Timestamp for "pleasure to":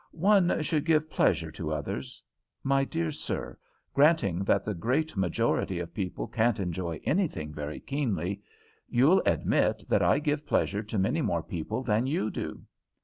1.11-1.71, 10.47-10.97